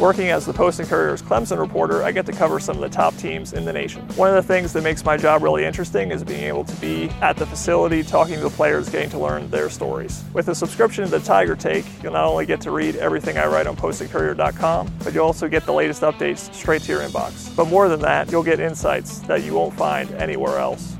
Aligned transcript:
Working 0.00 0.30
as 0.30 0.46
the 0.46 0.54
Post 0.54 0.80
and 0.80 0.88
Courier's 0.88 1.20
Clemson 1.20 1.58
reporter, 1.58 2.02
I 2.02 2.10
get 2.10 2.24
to 2.24 2.32
cover 2.32 2.58
some 2.58 2.74
of 2.76 2.80
the 2.80 2.88
top 2.88 3.14
teams 3.18 3.52
in 3.52 3.66
the 3.66 3.72
nation. 3.72 4.00
One 4.16 4.30
of 4.30 4.34
the 4.34 4.42
things 4.42 4.72
that 4.72 4.82
makes 4.82 5.04
my 5.04 5.18
job 5.18 5.42
really 5.42 5.62
interesting 5.66 6.10
is 6.10 6.24
being 6.24 6.44
able 6.44 6.64
to 6.64 6.74
be 6.76 7.10
at 7.20 7.36
the 7.36 7.44
facility, 7.44 8.02
talking 8.02 8.36
to 8.36 8.40
the 8.40 8.48
players, 8.48 8.88
getting 8.88 9.10
to 9.10 9.18
learn 9.18 9.50
their 9.50 9.68
stories. 9.68 10.24
With 10.32 10.48
a 10.48 10.54
subscription 10.54 11.04
to 11.04 11.10
the 11.10 11.20
Tiger 11.20 11.54
Take, 11.54 11.84
you'll 12.02 12.14
not 12.14 12.24
only 12.24 12.46
get 12.46 12.62
to 12.62 12.70
read 12.70 12.96
everything 12.96 13.36
I 13.36 13.44
write 13.44 13.66
on 13.66 13.76
postandcourier.com, 13.76 14.90
but 15.04 15.12
you'll 15.12 15.26
also 15.26 15.48
get 15.48 15.66
the 15.66 15.74
latest 15.74 16.00
updates 16.00 16.50
straight 16.54 16.80
to 16.84 16.92
your 16.92 17.02
inbox. 17.02 17.54
But 17.54 17.68
more 17.68 17.90
than 17.90 18.00
that, 18.00 18.30
you'll 18.30 18.42
get 18.42 18.58
insights 18.58 19.18
that 19.20 19.44
you 19.44 19.52
won't 19.52 19.74
find 19.74 20.10
anywhere 20.12 20.56
else. 20.56 20.96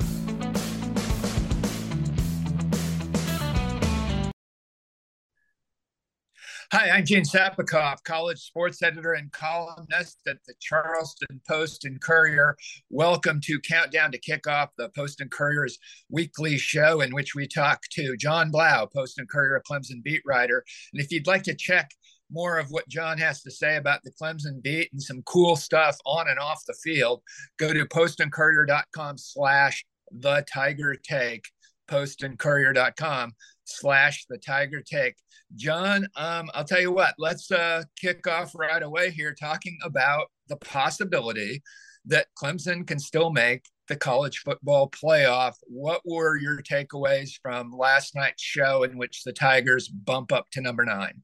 Hi, 6.73 6.89
I'm 6.91 7.05
Gene 7.05 7.25
Sapakoff, 7.25 8.05
college 8.05 8.39
sports 8.39 8.80
editor 8.80 9.14
and 9.14 9.32
columnist 9.32 10.20
at 10.28 10.37
the 10.47 10.55
Charleston 10.61 11.41
Post 11.48 11.84
and 11.84 12.01
Courier. 12.01 12.56
Welcome 12.91 13.41
to 13.47 13.59
Countdown 13.59 14.12
to 14.12 14.20
Kickoff, 14.20 14.69
the 14.78 14.88
Post 14.91 15.20
and 15.20 15.33
Courier's 15.33 15.77
weekly 16.11 16.59
show 16.59 17.01
in 17.01 17.12
which 17.12 17.34
we 17.34 17.48
talk 17.48 17.80
to 17.95 18.16
John 18.16 18.52
Blau, 18.52 18.87
Post 18.87 19.19
and 19.19 19.28
Courier 19.28 19.61
Clemson 19.69 20.01
beat 20.05 20.23
writer. 20.25 20.62
And 20.92 21.02
if 21.02 21.11
you'd 21.11 21.27
like 21.27 21.42
to 21.42 21.56
check 21.56 21.91
more 22.30 22.61
of 22.61 22.69
what 22.70 22.89
John 22.89 23.19
has 23.19 23.42
to 23.42 23.50
say 23.50 23.75
about 23.75 24.05
the 24.05 24.12
Clemson 24.12 24.62
beat 24.62 24.91
and 24.92 25.02
some 25.02 25.23
cool 25.23 25.56
stuff 25.56 25.97
on 26.06 26.28
and 26.28 26.39
off 26.39 26.62
the 26.69 26.78
field, 26.84 27.20
go 27.59 27.73
to 27.73 27.84
postandcourier.com 27.84 29.19
slash 29.19 29.84
the 30.12 30.45
Tiger 30.48 30.95
Take, 30.95 31.47
postandcourier.com 31.91 33.33
slash 33.70 34.27
the 34.29 34.38
Tiger 34.38 34.83
Take. 34.83 35.16
John, 35.55 36.06
um, 36.16 36.51
I'll 36.55 36.65
tell 36.65 36.80
you 36.80 36.92
what, 36.92 37.15
let's 37.19 37.51
uh, 37.51 37.83
kick 38.01 38.27
off 38.27 38.55
right 38.55 38.83
away 38.83 39.11
here 39.11 39.34
talking 39.34 39.78
about 39.83 40.27
the 40.48 40.56
possibility 40.56 41.62
that 42.06 42.28
Clemson 42.41 42.86
can 42.86 42.98
still 42.98 43.31
make 43.31 43.64
the 43.89 43.97
college 43.97 44.39
football 44.39 44.91
playoff. 44.91 45.55
What 45.67 46.03
were 46.05 46.36
your 46.36 46.62
takeaways 46.62 47.33
from 47.42 47.72
last 47.72 48.14
night's 48.14 48.42
show 48.42 48.84
in 48.84 48.97
which 48.97 49.25
the 49.25 49.33
Tigers 49.33 49.89
bump 49.89 50.33
up 50.33 50.50
to 50.53 50.61
number 50.61 50.84
nine? 50.84 51.22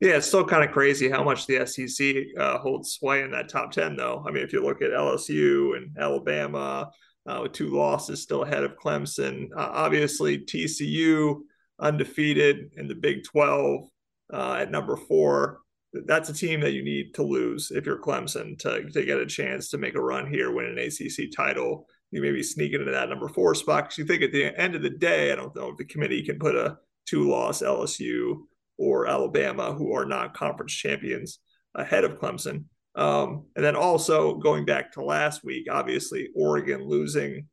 Yeah, 0.00 0.16
it's 0.16 0.26
still 0.26 0.44
kind 0.44 0.64
of 0.64 0.72
crazy 0.72 1.08
how 1.08 1.22
much 1.22 1.46
the 1.46 1.64
SEC 1.64 2.16
uh, 2.36 2.58
holds 2.58 2.92
sway 2.94 3.22
in 3.22 3.30
that 3.32 3.48
top 3.48 3.70
10, 3.70 3.94
though. 3.94 4.24
I 4.26 4.32
mean, 4.32 4.42
if 4.42 4.52
you 4.52 4.60
look 4.60 4.82
at 4.82 4.90
LSU 4.90 5.76
and 5.76 5.96
Alabama, 5.96 6.90
uh, 7.26 7.40
with 7.42 7.52
two 7.52 7.68
losses 7.68 8.20
still 8.20 8.42
ahead 8.42 8.64
of 8.64 8.76
Clemson, 8.76 9.48
uh, 9.56 9.68
obviously 9.72 10.38
TCU 10.38 11.42
undefeated 11.82 12.70
in 12.76 12.88
the 12.88 12.94
Big 12.94 13.24
12 13.24 13.84
uh, 14.32 14.56
at 14.60 14.70
number 14.70 14.96
four. 14.96 15.58
That's 15.92 16.30
a 16.30 16.34
team 16.34 16.60
that 16.60 16.72
you 16.72 16.82
need 16.82 17.14
to 17.14 17.22
lose 17.22 17.70
if 17.70 17.84
you're 17.84 18.00
Clemson 18.00 18.58
to, 18.60 18.88
to 18.90 19.04
get 19.04 19.18
a 19.18 19.26
chance 19.26 19.68
to 19.70 19.78
make 19.78 19.94
a 19.94 20.00
run 20.00 20.26
here, 20.26 20.50
win 20.50 20.66
an 20.66 20.78
ACC 20.78 21.30
title. 21.36 21.86
You 22.10 22.22
maybe 22.22 22.42
sneak 22.42 22.72
into 22.72 22.90
that 22.90 23.10
number 23.10 23.28
four 23.28 23.54
spot 23.54 23.84
because 23.84 23.98
you 23.98 24.06
think 24.06 24.22
at 24.22 24.32
the 24.32 24.58
end 24.58 24.74
of 24.74 24.82
the 24.82 24.90
day, 24.90 25.32
I 25.32 25.36
don't 25.36 25.54
know 25.54 25.68
if 25.68 25.76
the 25.76 25.84
committee 25.84 26.22
can 26.22 26.38
put 26.38 26.54
a 26.54 26.78
two 27.06 27.28
loss 27.28 27.60
LSU 27.62 28.36
or 28.78 29.06
Alabama, 29.06 29.72
who 29.72 29.94
are 29.94 30.06
not 30.06 30.34
conference 30.34 30.72
champions, 30.72 31.40
ahead 31.74 32.04
of 32.04 32.18
Clemson. 32.18 32.64
Um, 32.94 33.46
and 33.56 33.64
then 33.64 33.76
also 33.76 34.36
going 34.36 34.64
back 34.64 34.92
to 34.92 35.04
last 35.04 35.44
week, 35.44 35.66
obviously 35.70 36.28
Oregon 36.34 36.86
losing, 36.86 37.48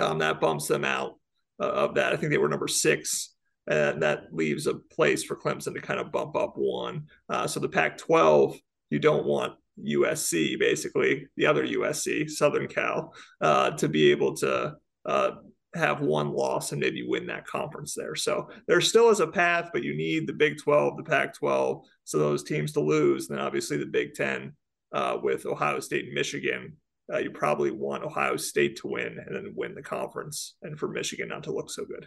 um, 0.00 0.18
that 0.18 0.40
bumps 0.40 0.68
them 0.68 0.84
out 0.84 1.14
uh, 1.60 1.68
of 1.68 1.94
that. 1.94 2.12
I 2.12 2.16
think 2.16 2.30
they 2.30 2.38
were 2.38 2.48
number 2.48 2.68
six 2.68 3.31
and 3.68 4.02
that 4.02 4.32
leaves 4.32 4.66
a 4.66 4.74
place 4.74 5.22
for 5.22 5.36
Clemson 5.36 5.74
to 5.74 5.80
kind 5.80 6.00
of 6.00 6.12
bump 6.12 6.36
up 6.36 6.54
one. 6.56 7.06
Uh, 7.28 7.46
so 7.46 7.60
the 7.60 7.68
Pac-12, 7.68 8.58
you 8.90 8.98
don't 8.98 9.24
want 9.24 9.54
USC, 9.82 10.58
basically 10.58 11.28
the 11.36 11.46
other 11.46 11.66
USC, 11.66 12.28
Southern 12.28 12.68
Cal, 12.68 13.14
uh, 13.40 13.70
to 13.72 13.88
be 13.88 14.10
able 14.10 14.34
to 14.36 14.74
uh, 15.06 15.30
have 15.74 16.00
one 16.00 16.32
loss 16.32 16.72
and 16.72 16.80
maybe 16.80 17.06
win 17.06 17.26
that 17.26 17.46
conference 17.46 17.94
there. 17.94 18.14
So 18.14 18.50
there 18.66 18.80
still 18.80 19.08
is 19.10 19.20
a 19.20 19.26
path, 19.26 19.70
but 19.72 19.82
you 19.82 19.96
need 19.96 20.26
the 20.26 20.34
Big 20.34 20.58
12, 20.58 20.98
the 20.98 21.04
Pac-12, 21.04 21.84
so 22.04 22.18
those 22.18 22.44
teams 22.44 22.72
to 22.72 22.80
lose. 22.80 23.28
And 23.28 23.38
then 23.38 23.44
obviously 23.44 23.78
the 23.78 23.86
Big 23.86 24.14
10 24.14 24.52
uh, 24.92 25.18
with 25.22 25.46
Ohio 25.46 25.80
State 25.80 26.06
and 26.06 26.14
Michigan. 26.14 26.76
Uh, 27.12 27.18
you 27.18 27.30
probably 27.30 27.70
want 27.70 28.04
Ohio 28.04 28.36
State 28.36 28.76
to 28.76 28.86
win 28.86 29.18
and 29.26 29.34
then 29.34 29.52
win 29.56 29.74
the 29.74 29.82
conference, 29.82 30.54
and 30.62 30.78
for 30.78 30.88
Michigan 30.88 31.28
not 31.28 31.42
to 31.44 31.52
look 31.52 31.70
so 31.70 31.84
good. 31.84 32.06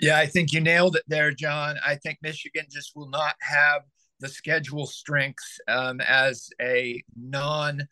Yeah, 0.00 0.18
I 0.18 0.26
think 0.26 0.52
you 0.52 0.60
nailed 0.60 0.96
it 0.96 1.04
there, 1.06 1.32
John. 1.32 1.76
I 1.84 1.96
think 1.96 2.18
Michigan 2.22 2.66
just 2.70 2.92
will 2.94 3.08
not 3.08 3.34
have 3.40 3.82
the 4.20 4.28
schedule 4.28 4.86
strength 4.86 5.44
um, 5.68 6.00
as 6.00 6.48
a 6.60 7.02
non 7.16 7.86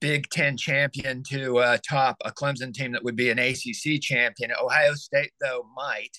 Big 0.00 0.28
Ten 0.30 0.56
champion 0.56 1.22
to 1.30 1.58
uh, 1.58 1.78
top 1.88 2.16
a 2.24 2.32
Clemson 2.32 2.74
team 2.74 2.92
that 2.92 3.04
would 3.04 3.16
be 3.16 3.30
an 3.30 3.38
ACC 3.38 4.00
champion. 4.00 4.50
Ohio 4.60 4.94
State, 4.94 5.32
though, 5.40 5.64
might 5.76 6.18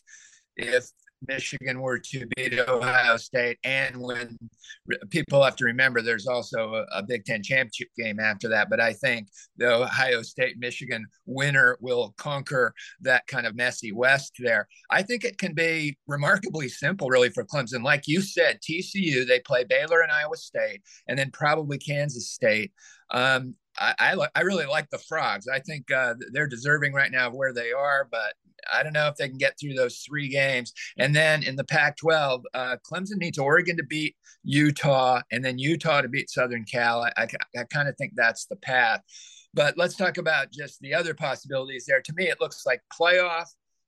if 0.55 0.85
Michigan 1.27 1.81
were 1.81 1.99
to 1.99 2.27
beat 2.35 2.57
Ohio 2.59 3.17
State 3.17 3.57
and 3.63 3.99
when 3.99 4.37
people 5.09 5.43
have 5.43 5.55
to 5.55 5.65
remember 5.65 6.01
there's 6.01 6.27
also 6.27 6.75
a, 6.75 6.99
a, 6.99 7.03
Big 7.03 7.25
Ten 7.25 7.41
championship 7.41 7.87
game 7.97 8.19
after 8.19 8.47
that. 8.49 8.69
But 8.69 8.79
I 8.79 8.93
think 8.93 9.29
the 9.57 9.73
Ohio 9.73 10.21
State 10.21 10.57
Michigan 10.59 11.05
winner 11.25 11.77
will 11.81 12.13
conquer 12.17 12.73
that 13.01 13.25
kind 13.27 13.47
of 13.47 13.55
messy 13.55 13.91
West 13.91 14.33
there. 14.39 14.67
I 14.91 15.01
think 15.03 15.23
it 15.23 15.37
can 15.37 15.53
be 15.53 15.97
remarkably 16.07 16.69
simple, 16.69 17.09
really, 17.09 17.29
for 17.29 17.43
Clemson. 17.43 17.83
Like 17.83 18.03
you 18.07 18.21
said, 18.21 18.59
TCU, 18.61 19.25
they 19.25 19.39
play 19.39 19.63
Baylor 19.63 20.01
and 20.01 20.11
Iowa 20.11 20.35
State, 20.35 20.81
and 21.07 21.17
then 21.17 21.31
probably 21.31 21.77
Kansas 21.77 22.29
State. 22.29 22.71
Um, 23.11 23.55
I, 23.79 23.93
I, 23.99 24.27
I, 24.35 24.41
really 24.41 24.65
like 24.65 24.89
the 24.89 24.97
frogs. 24.97 25.47
I 25.47 25.59
think 25.59 25.91
uh, 25.91 26.15
they're 26.33 26.47
deserving 26.47 26.93
right 26.93 27.11
now 27.11 27.27
of 27.27 27.33
where 27.33 27.53
they 27.53 27.71
are, 27.71 28.07
but 28.11 28.33
I 28.73 28.83
don't 28.83 28.93
know 28.93 29.07
if 29.07 29.15
they 29.15 29.29
can 29.29 29.37
get 29.37 29.59
through 29.59 29.73
those 29.73 29.99
three 29.99 30.29
games. 30.29 30.73
And 30.97 31.15
then 31.15 31.43
in 31.43 31.55
the 31.55 31.63
Pac 31.63 31.97
12, 31.97 32.43
uh, 32.53 32.77
Clemson 32.89 33.17
needs 33.17 33.37
Oregon 33.37 33.77
to 33.77 33.83
beat 33.83 34.15
Utah 34.43 35.21
and 35.31 35.43
then 35.43 35.59
Utah 35.59 36.01
to 36.01 36.09
beat 36.09 36.29
Southern 36.29 36.63
Cal. 36.63 37.03
I, 37.03 37.11
I, 37.17 37.27
I 37.57 37.63
kind 37.65 37.87
of 37.87 37.97
think 37.97 38.13
that's 38.15 38.45
the 38.45 38.55
path. 38.55 39.01
But 39.53 39.77
let's 39.77 39.95
talk 39.95 40.17
about 40.17 40.51
just 40.51 40.79
the 40.81 40.93
other 40.93 41.13
possibilities 41.13 41.85
there. 41.87 42.01
To 42.01 42.13
me, 42.13 42.27
it 42.27 42.41
looks 42.41 42.65
like 42.65 42.81
playoff. 42.93 43.45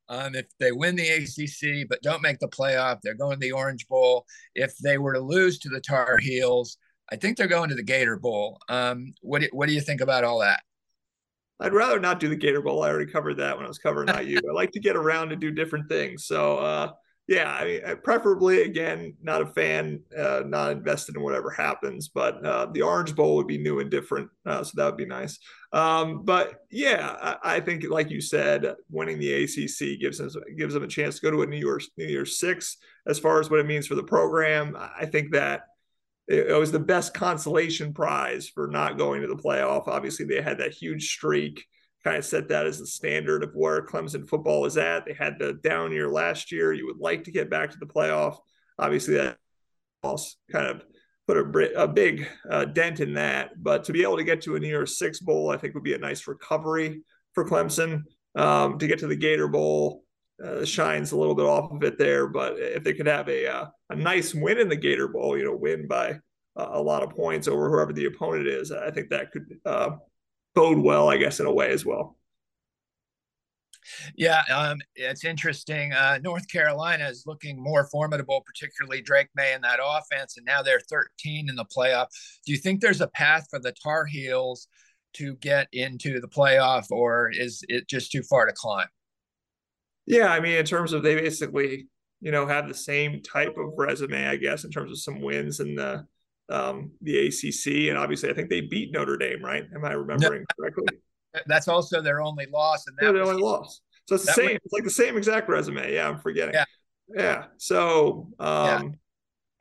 Um, 0.08 0.34
if 0.34 0.48
they 0.60 0.72
win 0.72 0.96
the 0.96 1.08
ACC 1.08 1.88
but 1.88 2.02
don't 2.02 2.24
make 2.24 2.40
the 2.40 2.48
playoff, 2.48 3.00
they're 3.04 3.14
going 3.14 3.34
to 3.34 3.40
the 3.40 3.52
Orange 3.52 3.88
Bowl. 3.88 4.26
If 4.56 4.76
they 4.78 4.98
were 4.98 5.14
to 5.14 5.20
lose 5.20 5.60
to 5.60 5.70
the 5.70 5.80
Tar 5.80 6.18
Heels, 6.18 6.78
I 7.12 7.16
think 7.16 7.38
they're 7.38 7.48
going 7.48 7.70
to 7.70 7.76
the 7.76 7.84
Gator 7.84 8.18
Bowl. 8.18 8.60
Um, 8.70 9.14
what 9.22 9.42
do, 9.42 9.50
what 9.52 9.68
do 9.68 9.74
you 9.74 9.82
think 9.82 10.02
about 10.02 10.24
all 10.24 10.40
that? 10.40 10.62
I'd 11.60 11.74
rather 11.74 12.00
not 12.00 12.20
do 12.20 12.30
the 12.30 12.36
Gator 12.36 12.62
Bowl. 12.62 12.84
I 12.84 12.90
already 12.90 13.12
covered 13.12 13.38
that 13.38 13.56
when 13.56 13.66
I 13.66 13.70
was 13.70 13.80
covering 13.80 14.08
IU. 14.08 14.40
I 14.50 14.54
like 14.54 14.72
to 14.72 14.80
get 14.80 14.96
around 14.96 15.32
and 15.32 15.42
do 15.42 15.52
different 15.52 15.90
things. 15.90 16.26
So, 16.26 16.58
uh, 16.58 16.92
yeah, 17.30 17.54
I 17.54 17.66
mean, 17.66 17.82
preferably 18.04 18.64
again, 18.64 19.14
not 19.22 19.44
a 19.44 19.46
fan, 19.46 20.02
uh, 20.18 20.42
not 20.48 20.72
invested 20.72 21.16
in 21.16 21.22
whatever 21.22 21.52
happens. 21.52 22.08
But 22.08 22.44
uh, 22.44 22.68
the 22.74 22.82
Orange 22.82 23.16
Bowl 23.16 23.36
would 23.36 23.46
be 23.46 23.60
new 23.60 23.82
and 23.82 23.92
different, 23.92 24.32
uh, 24.48 24.64
so 24.64 24.72
that 24.76 24.86
would 24.86 24.98
be 24.98 25.06
nice. 25.06 25.38
Um, 25.72 26.24
but 26.24 26.62
yeah, 26.72 27.16
I, 27.22 27.58
I, 27.58 27.60
think, 27.60 27.88
like 27.88 28.10
you 28.10 28.20
said, 28.20 28.74
winning 28.90 29.20
the 29.20 29.44
ACC 29.44 30.00
gives 30.00 30.20
us 30.20 30.36
gives 30.58 30.74
them 30.74 30.82
a 30.82 30.88
chance 30.88 31.18
to 31.18 31.22
go 31.22 31.30
to 31.30 31.44
a 31.44 31.46
New 31.46 31.58
Year's 31.58 31.92
New 31.98 32.08
Year's 32.08 32.40
Six. 32.40 32.78
As 33.06 33.20
far 33.20 33.40
as 33.40 33.52
what 33.52 33.60
it 33.60 33.68
means 33.68 33.86
for 33.86 33.94
the 33.94 34.02
program, 34.02 34.76
I 34.76 35.06
think 35.06 35.32
that 35.34 35.66
it 36.30 36.58
was 36.58 36.72
the 36.72 36.80
best 36.80 37.14
consolation 37.14 37.92
prize 37.92 38.48
for 38.48 38.68
not 38.68 39.00
going 39.00 39.22
to 39.22 39.28
the 39.28 39.36
playoff. 39.36 39.88
Obviously, 39.88 40.26
they 40.26 40.42
had 40.42 40.60
that 40.60 40.74
huge 40.74 41.10
streak, 41.10 41.66
kind 42.04 42.18
of 42.18 42.26
set 42.26 42.50
that 42.50 42.68
as 42.68 42.78
the 42.78 42.86
standard 42.86 43.44
of 43.44 43.52
where 43.56 43.86
Clemson 43.86 44.30
football 44.30 44.66
is 44.66 44.78
at. 44.78 45.06
They 45.06 45.14
had 45.14 45.40
the 45.40 45.54
down 45.54 45.92
year 45.92 46.08
last 46.08 46.52
year. 46.52 46.72
You 46.72 46.86
would 46.86 47.00
like 47.00 47.24
to 47.24 47.32
get 47.32 47.50
back 47.50 47.72
to 47.72 47.80
the 47.80 47.88
playoff. 47.88 48.38
Obviously, 48.78 49.16
that 49.16 49.38
loss 50.04 50.36
kind 50.52 50.68
of 50.68 50.86
put 51.28 51.38
a, 51.38 51.82
a 51.82 51.88
big 51.88 52.28
uh, 52.50 52.66
dent 52.66 53.00
in 53.00 53.16
that. 53.16 53.52
But 53.62 53.84
to 53.86 53.92
be 53.92 54.04
able 54.04 54.18
to 54.18 54.24
get 54.24 54.42
to 54.42 54.56
a 54.56 54.60
near 54.60 54.86
Six 54.86 55.20
bowl, 55.20 55.50
I 55.50 55.58
think 55.58 55.74
would 55.74 55.84
be 55.84 55.96
a 55.96 55.98
nice 55.98 56.28
recovery 56.28 57.02
for 57.34 57.44
Clemson. 57.44 58.04
Um, 58.36 58.78
to 58.78 58.86
get 58.86 59.00
to 59.00 59.08
the 59.08 59.16
Gator 59.16 59.48
Bowl, 59.48 60.04
uh, 60.44 60.66
shines 60.66 61.12
a 61.12 61.18
little 61.18 61.36
bit 61.36 61.46
off 61.46 61.72
of 61.72 61.84
it 61.84 61.98
there. 61.98 62.28
But 62.28 62.56
if 62.58 62.84
they 62.84 62.94
could 62.94 63.08
have 63.08 63.30
a 63.30 63.48
uh, 63.48 63.68
a 63.90 63.96
nice 63.96 64.34
win 64.34 64.58
in 64.58 64.70
the 64.70 64.76
Gator 64.76 65.08
Bowl, 65.08 65.38
you 65.38 65.46
know, 65.46 65.56
win 65.56 65.88
by 65.88 66.20
uh, 66.56 66.70
a 66.72 66.82
lot 66.82 67.04
of 67.04 67.12
points 67.12 67.48
over 67.48 67.70
whoever 67.70 67.94
the 67.94 68.06
opponent 68.06 68.48
is, 68.48 68.72
I 68.72 68.92
think 68.92 69.10
that 69.10 69.32
could 69.32 69.46
uh, 69.66 69.92
bode 70.56 70.80
well, 70.80 71.10
I 71.10 71.18
guess, 71.18 71.40
in 71.40 71.46
a 71.46 71.54
way 71.54 71.72
as 71.72 71.86
well. 71.86 72.18
Yeah, 74.16 74.44
um, 74.54 74.80
it's 74.96 75.26
interesting. 75.26 75.94
Uh, 75.94 76.20
North 76.22 76.48
Carolina 76.50 77.08
is 77.08 77.24
looking 77.26 77.62
more 77.62 77.88
formidable, 77.90 78.44
particularly 78.46 79.02
Drake 79.02 79.30
Maye 79.36 79.54
in 79.54 79.62
that 79.62 79.80
offense, 79.84 80.38
and 80.38 80.46
now 80.46 80.62
they're 80.62 80.82
13 80.90 81.50
in 81.50 81.56
the 81.56 81.66
playoff. 81.66 82.08
Do 82.46 82.52
you 82.52 82.58
think 82.58 82.82
there's 82.82 83.02
a 83.02 83.08
path 83.08 83.48
for 83.50 83.60
the 83.60 83.74
Tar 83.84 84.06
Heels 84.06 84.68
to 85.14 85.36
get 85.38 85.68
into 85.72 86.20
the 86.20 86.28
playoff, 86.28 86.92
or 86.92 87.32
is 87.32 87.64
it 87.68 87.88
just 87.88 88.12
too 88.12 88.24
far 88.24 88.46
to 88.46 88.54
climb? 88.54 88.88
Yeah, 90.10 90.30
I 90.30 90.40
mean, 90.40 90.58
in 90.58 90.66
terms 90.66 90.92
of 90.92 91.04
they 91.04 91.14
basically, 91.14 91.88
you 92.20 92.32
know, 92.32 92.48
have 92.48 92.68
the 92.68 92.74
same 92.74 93.22
type 93.22 93.56
of 93.58 93.74
resume, 93.78 94.28
I 94.28 94.38
guess, 94.38 94.64
in 94.64 94.72
terms 94.72 94.92
of 94.92 95.00
some 95.00 95.22
wins 95.22 95.60
in 95.60 95.76
the 95.76 96.06
um, 96.50 96.92
the 97.04 97.28
ACC, 97.28 97.90
and 97.90 97.98
obviously 97.98 98.28
I 98.32 98.34
think 98.34 98.50
they 98.50 98.62
beat 98.62 98.92
Notre 98.92 99.18
Dame, 99.18 99.46
right? 99.46 99.64
Am 99.74 99.86
I 99.86 99.92
remembering 99.92 100.42
no, 100.42 100.46
correctly? 100.58 100.98
That's 101.46 101.68
also 101.68 102.02
their 102.02 102.22
only 102.22 102.48
loss, 102.48 102.88
and 102.88 102.98
that 102.98 103.06
yeah, 103.06 103.12
their 103.12 103.24
only 103.24 103.40
loss. 103.40 103.82
So 104.08 104.16
it's 104.16 104.26
the 104.26 104.34
same. 104.34 104.46
Was, 104.46 104.60
it's 104.66 104.74
like 104.74 104.84
the 104.84 104.90
same 104.90 105.16
exact 105.16 105.48
resume. 105.48 105.94
Yeah, 105.94 106.10
I'm 106.10 106.18
forgetting. 106.18 106.56
Yeah, 106.56 106.66
yeah. 107.16 107.46
So 107.58 108.30
um, 108.40 108.98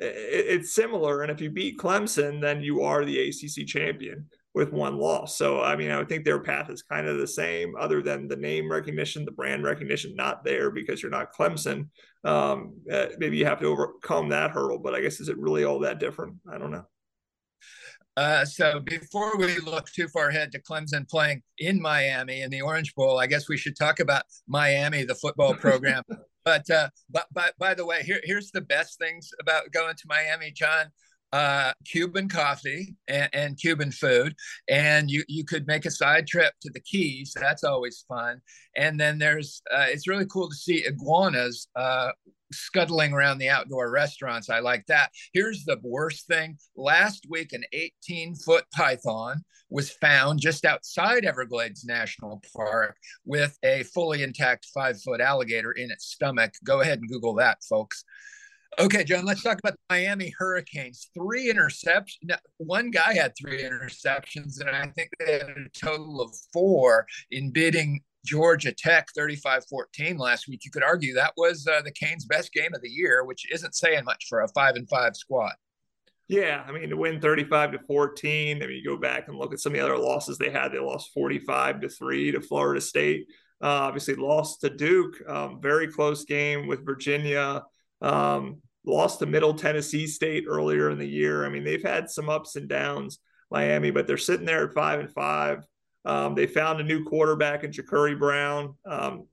yeah. 0.01 0.07
It, 0.07 0.47
it's 0.61 0.73
similar, 0.73 1.21
and 1.21 1.31
if 1.31 1.43
you 1.43 1.51
beat 1.51 1.79
Clemson, 1.79 2.41
then 2.41 2.63
you 2.63 2.85
are 2.85 3.05
the 3.05 3.29
ACC 3.29 3.67
champion 3.67 4.31
with 4.59 4.73
one 4.73 4.99
loss. 4.99 5.39
So 5.39 5.63
I 5.63 5.77
mean, 5.77 5.93
I 5.93 5.99
would 5.99 6.09
think 6.09 6.25
their 6.25 6.41
path 6.41 6.69
is 6.69 6.83
kind 6.83 7.07
of 7.07 7.17
the 7.17 7.29
same, 7.29 7.75
other 7.79 8.03
than 8.03 8.27
the 8.27 8.35
name 8.35 8.69
recognition, 8.69 9.25
the 9.25 9.31
brand 9.31 9.63
recognition 9.63 10.17
not 10.17 10.43
there 10.43 10.73
because 10.73 11.01
you're 11.01 11.13
not 11.13 11.33
Clemson. 11.33 11.89
Um, 12.25 12.75
uh, 12.93 13.07
maybe 13.19 13.37
you 13.37 13.45
have 13.45 13.61
to 13.61 13.67
overcome 13.67 14.31
that 14.31 14.51
hurdle, 14.51 14.81
but 14.81 14.97
I 14.97 15.01
guess 15.01 15.21
is 15.21 15.29
it 15.29 15.39
really 15.39 15.63
all 15.63 15.79
that 15.79 16.01
different? 16.01 16.35
I 16.53 16.59
don't 16.59 16.73
know. 16.73 16.85
Uh, 18.17 18.45
so 18.45 18.81
before 18.81 19.39
we 19.39 19.61
look 19.61 19.87
too 19.93 20.09
far 20.09 20.31
ahead 20.31 20.51
to 20.51 20.61
Clemson 20.61 21.09
playing 21.09 21.41
in 21.59 21.81
Miami 21.81 22.43
in 22.43 22.51
the 22.51 22.61
Orange 22.61 22.93
Bowl, 22.97 23.21
I 23.21 23.29
guess 23.29 23.49
we 23.49 23.57
should 23.57 23.77
talk 23.77 24.01
about 24.01 24.25
Miami, 24.49 25.05
the 25.05 25.15
football 25.15 25.55
program. 25.67 26.03
but 26.45 26.69
uh, 26.69 26.89
but 27.09 27.27
by, 27.33 27.51
by 27.61 27.75
the 27.75 27.87
way, 27.87 28.03
here, 28.03 28.21
here's 28.25 28.51
the 28.51 28.63
best 28.63 28.99
things 28.99 29.31
about 29.41 29.71
going 29.71 29.95
to 29.95 30.05
Miami, 30.09 30.51
John 30.51 30.87
uh, 31.33 31.73
Cuban 31.85 32.29
coffee 32.29 32.97
and, 33.07 33.29
and, 33.33 33.59
Cuban 33.59 33.93
food, 33.93 34.35
and 34.69 35.11
you 35.11 35.25
you 35.29 35.45
could 35.45 35.67
make 35.67 35.85
a 35.85 35.91
side 35.91 36.27
trip 36.27 36.55
to 36.63 36.71
the 36.71 36.81
Keys. 36.81 37.35
That's 37.39 37.65
always 37.65 38.05
fun. 38.09 38.41
And 38.77 38.99
then 38.99 39.19
there's 39.19 39.63
uh, 39.71 39.87
it's 39.89 40.09
really 40.09 40.27
cool 40.27 40.49
to 40.49 40.55
see 40.55 40.87
iguanas 40.87 41.69
uh, 41.77 42.11
scuttling 42.53 43.13
around 43.13 43.39
the 43.39 43.51
outdoor 43.51 43.91
restaurants. 43.91 44.49
I 44.49 44.61
like 44.61 44.87
that. 44.87 45.11
Here's 45.33 45.65
the 45.65 45.79
worst 45.83 46.27
thing: 46.27 46.57
last 46.77 47.27
week, 47.29 47.53
an 47.53 47.65
18 47.73 48.35
foot 48.37 48.65
python 48.75 49.45
was 49.71 49.91
found 49.91 50.41
just 50.41 50.65
outside 50.65 51.25
Everglades 51.25 51.85
National 51.85 52.43
Park 52.57 52.97
with 53.27 53.59
a 53.63 53.83
fully 53.83 54.23
intact 54.23 54.67
five 54.73 55.01
foot 55.03 55.21
alligator 55.21 55.73
in 55.73 55.91
its 55.91 56.07
stomach. 56.07 56.55
Go 56.65 56.81
ahead 56.81 57.01
and 57.01 57.09
Google 57.09 57.35
that, 57.35 57.59
folks. 57.69 58.05
Okay, 58.81 59.03
John, 59.03 59.25
let's 59.25 59.43
talk 59.43 59.59
about 59.59 59.73
the 59.73 59.79
Miami 59.91 60.33
Hurricanes. 60.39 61.11
Three 61.13 61.53
interceptions. 61.53 62.31
One 62.59 62.93
guy 62.93 63.15
had 63.15 63.33
three 63.37 63.65
interceptions, 63.65 64.61
and 64.61 64.71
I 64.71 64.87
think 64.87 65.11
they 65.19 65.33
had 65.33 65.49
a 65.49 65.69
total 65.77 66.21
of 66.21 66.33
four 66.53 67.05
in 67.33 67.51
bidding 67.51 68.01
Georgia 68.25 68.73
Tech 68.73 69.09
35 69.17 69.65
14 69.69 70.17
last 70.17 70.47
week. 70.47 70.65
You 70.65 70.71
could 70.71 70.85
argue 70.85 71.13
that 71.15 71.33
was 71.37 71.67
uh, 71.67 71.83
the 71.83 71.91
Canes' 71.91 72.25
best 72.25 72.53
game 72.53 72.73
of 72.73 72.81
the 72.81 72.89
year, 72.89 73.25
which 73.25 73.51
isn't 73.53 73.75
saying 73.75 74.05
much 74.05 74.27
for 74.29 74.43
a 74.43 74.49
five 74.49 74.77
and 74.77 74.89
five 74.89 75.17
squad. 75.17 75.55
Yeah, 76.29 76.63
I 76.65 76.71
mean 76.71 76.89
to 76.91 76.97
win 76.97 77.21
35 77.21 77.73
to 77.73 77.79
14. 77.81 78.63
I 78.63 78.67
mean, 78.67 78.77
you 78.77 78.85
go 78.85 78.97
back 78.97 79.27
and 79.27 79.37
look 79.37 79.53
at 79.53 79.59
some 79.59 79.73
of 79.73 79.79
the 79.81 79.85
other 79.85 79.99
losses 79.99 80.39
they 80.39 80.51
had. 80.51 80.69
They 80.69 80.79
lost 80.79 81.11
45 81.15 81.81
to 81.81 81.89
3 81.89 82.33
to 82.33 82.41
Florida 82.41 82.81
State. 82.81 83.27
Uh, 83.61 83.67
obviously 83.67 84.15
lost 84.15 84.61
to 84.61 84.71
Duke. 84.71 85.17
Um, 85.29 85.61
very 85.61 85.89
close 85.89 86.25
game 86.25 86.69
with 86.69 86.87
Virginia. 86.87 87.65
Um, 88.01 88.63
lost 88.89 89.21
to 89.21 89.27
Middle 89.27 89.55
Tennessee 89.55 90.07
State 90.07 90.45
earlier 90.49 90.91
in 90.91 90.99
the 90.99 91.09
year. 91.09 91.45
I 91.45 91.49
mean, 91.49 91.65
they've 91.65 91.83
had 91.83 92.11
some 92.11 92.29
ups 92.29 92.57
and 92.57 92.69
downs, 92.69 93.19
Miami, 93.51 93.91
but 93.91 94.07
they're 94.07 94.17
sitting 94.17 94.47
there 94.47 94.67
at 94.67 94.75
five 94.75 95.01
and 95.01 95.11
five. 95.11 95.65
Um, 96.05 96.35
they 96.35 96.47
found 96.47 96.81
a 96.81 96.85
new 96.85 97.05
quarterback 97.05 97.65
in 97.65 97.71
Jacurri 97.71 98.19
Brown. 98.19 98.75
Um, 98.87 99.27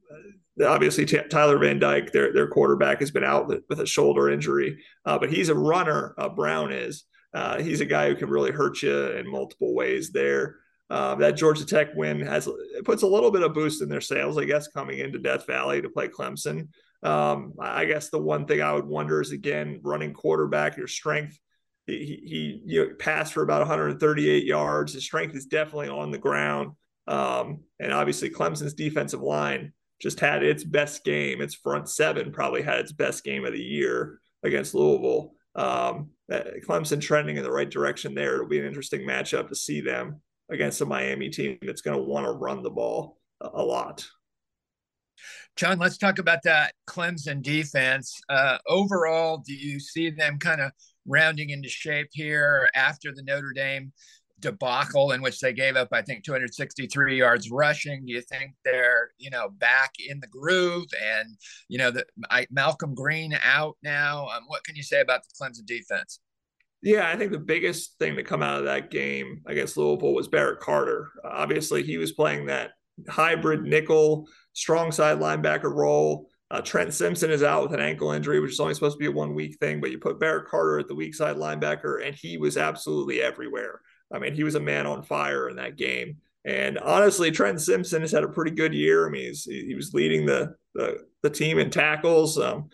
obviously, 0.66 1.06
T- 1.06 1.20
Tyler 1.30 1.58
Van 1.58 1.80
Dyke, 1.80 2.12
their 2.12 2.34
their 2.34 2.48
quarterback, 2.48 3.00
has 3.00 3.12
been 3.12 3.24
out 3.24 3.48
with 3.48 3.80
a 3.80 3.86
shoulder 3.86 4.30
injury, 4.30 4.84
uh, 5.06 5.18
but 5.18 5.32
he's 5.32 5.50
a 5.50 5.56
runner. 5.56 6.14
Uh, 6.18 6.30
Brown 6.30 6.72
is. 6.72 7.06
Uh, 7.34 7.62
he's 7.62 7.82
a 7.82 7.86
guy 7.86 8.08
who 8.08 8.16
can 8.16 8.30
really 8.30 8.52
hurt 8.52 8.82
you 8.82 9.08
in 9.08 9.30
multiple 9.30 9.74
ways. 9.74 10.12
There, 10.12 10.58
uh, 10.90 11.16
that 11.16 11.36
Georgia 11.36 11.66
Tech 11.66 11.96
win 11.96 12.22
has 12.22 12.48
puts 12.84 13.04
a 13.04 13.08
little 13.08 13.32
bit 13.32 13.44
of 13.44 13.54
boost 13.54 13.82
in 13.82 13.90
their 13.90 14.02
sails, 14.02 14.38
I 14.38 14.46
guess, 14.46 14.68
coming 14.68 15.00
into 15.00 15.20
Death 15.20 15.46
Valley 15.46 15.82
to 15.82 15.90
play 15.90 16.08
Clemson. 16.08 16.70
Um, 17.04 17.54
I 17.60 17.86
guess 17.86 18.10
the 18.10 18.20
one 18.20 18.46
thing 18.46 18.62
I 18.62 18.74
would 18.74 18.86
wonder 18.86 19.22
is 19.22 19.32
again 19.32 19.80
running 19.84 20.14
quarterback, 20.14 20.78
your 20.78 20.88
strength. 20.88 21.38
He, 21.88 22.22
he 22.26 22.62
you 22.66 22.88
know, 22.88 22.94
passed 22.98 23.34
for 23.34 23.44
about 23.44 23.60
138 23.60 24.44
yards. 24.44 24.94
His 24.94 25.04
strength 25.04 25.36
is 25.36 25.46
definitely 25.46 25.90
on 25.90 26.10
the 26.10 26.18
ground. 26.18 26.72
Um, 27.08 27.62
and 27.80 27.94
obviously, 27.94 28.32
Clemson's 28.32 28.74
defensive 28.74 29.22
line 29.22 29.72
just 30.02 30.20
had 30.20 30.44
its 30.44 30.64
best 30.64 31.04
game. 31.04 31.42
Its 31.42 31.54
front 31.54 31.90
seven 31.90 32.32
probably 32.32 32.64
had 32.64 32.80
its 32.80 32.92
best 32.92 33.24
game 33.24 33.46
of 33.46 33.54
the 33.54 33.62
year 33.62 34.20
against 34.44 34.74
Louisville. 34.74 35.34
Um, 35.56 36.10
uh, 36.32 36.42
Clemson 36.68 37.02
trending 37.02 37.38
in 37.38 37.44
the 37.44 37.52
right 37.52 37.70
direction 37.70 38.14
there. 38.14 38.36
It'll 38.36 38.48
be 38.48 38.60
an 38.60 38.66
interesting 38.66 39.02
matchup 39.02 39.50
to 39.50 39.56
see 39.56 39.82
them 39.82 40.22
against 40.50 40.82
a 40.82 40.86
Miami 40.86 41.30
team 41.30 41.58
that's 41.62 41.82
going 41.82 41.98
to 41.98 42.04
want 42.04 42.26
to 42.26 42.32
run 42.32 42.64
the 42.64 42.70
ball 42.70 43.18
a 43.42 43.64
lot. 43.64 44.06
John, 45.56 45.80
let's 45.80 45.98
talk 45.98 46.20
about 46.20 46.44
that 46.44 46.74
Clemson 46.86 47.42
defense. 47.42 48.20
Uh, 48.28 48.58
overall, 48.68 49.38
do 49.38 49.54
you 49.54 49.80
see 49.80 50.10
them 50.10 50.38
kind 50.38 50.60
of 50.60 50.72
rounding 51.08 51.50
into 51.50 51.70
shape 51.70 52.10
here 52.12 52.70
after 52.76 53.14
the 53.14 53.24
Notre 53.24 53.54
Dame 53.54 53.94
debacle 54.42 55.14
in 55.14 55.22
which 55.22 55.40
they 55.40 55.54
gave 55.54 55.78
up, 55.78 55.88
I 55.94 56.02
think, 56.02 56.26
263 56.26 57.18
yards 57.18 57.50
rushing? 57.50 58.06
Do 58.06 58.12
you 58.12 58.22
think 58.22 58.52
they're, 58.66 59.12
you 59.18 59.30
know, 59.30 59.48
back 59.50 59.94
in 59.98 60.20
the 60.20 60.28
groove 60.28 60.88
and, 61.02 61.38
you 61.70 61.78
know, 61.78 61.90
the 61.90 62.06
I, 62.30 62.48
Malcolm 62.52 62.94
Greene 62.94 63.38
out 63.42 63.78
now? 63.82 64.28
Um, 64.28 64.44
what 64.48 64.66
can 64.66 64.76
you 64.76 64.84
say 64.84 65.00
about 65.00 65.22
the 65.24 65.30
Clemson 65.42 65.66
defense? 65.66 66.20
Yeah, 66.82 67.10
I 67.10 67.16
think 67.16 67.32
the 67.32 67.40
biggest 67.40 67.98
thing 67.98 68.18
to 68.18 68.24
come 68.24 68.44
out 68.44 68.60
of 68.60 68.66
that 68.66 68.92
game 68.92 69.42
against 69.46 69.78
Louisville 69.78 70.14
was 70.14 70.28
Barrett 70.28 70.60
Carter. 70.60 71.12
Uh, 71.24 71.30
obviously, 71.32 71.82
he 71.82 71.98
was 71.98 72.12
playing 72.12 72.48
that 72.48 72.72
hybrid 73.08 73.64
nickel 73.64 74.28
strong 74.54 74.92
side 74.92 75.20
linebacker 75.20 75.74
role. 75.74 76.30
Uh, 76.52 76.62
Trent 76.62 76.94
Simpson 76.94 77.32
is 77.32 77.44
out 77.44 77.64
with 77.64 77.74
an 77.74 77.80
ankle 77.80 78.12
injury, 78.12 78.40
which 78.40 78.52
is 78.52 78.60
only 78.60 78.74
supposed 78.74 78.96
to 78.96 79.00
be 79.00 79.08
a 79.08 79.12
one 79.12 79.34
week 79.34 79.58
thing, 79.60 79.82
but 79.82 79.92
you 79.92 79.98
put 79.98 80.20
Barrett 80.20 80.48
Carter 80.48 80.80
at 80.80 80.88
the 80.88 80.96
weak 80.96 81.16
side 81.16 81.38
linebacker, 81.38 82.06
and 82.06 82.16
he 82.16 82.38
was 82.38 82.56
absolutely 82.56 83.22
everywhere. 83.22 83.82
I 84.14 84.20
mean, 84.20 84.34
he 84.34 84.44
was 84.44 84.56
a 84.56 84.60
man 84.60 84.86
on 84.86 85.04
fire 85.04 85.50
in 85.50 85.56
that 85.58 85.76
game. 85.76 86.18
And 86.46 86.78
honestly, 86.78 87.32
Trent 87.32 87.60
Simpson 87.60 88.02
has 88.02 88.12
had 88.12 88.24
a 88.24 88.30
pretty 88.30 88.52
good 88.52 88.74
year. 88.74 89.08
I 89.08 89.10
mean, 89.10 89.34
he 89.46 89.74
was 89.74 89.96
leading 89.96 90.28
the, 90.28 90.56
the, 90.76 91.00
the 91.24 91.30
team 91.32 91.58
in 91.58 91.72
tackles. 91.72 92.38
Um, 92.38 92.70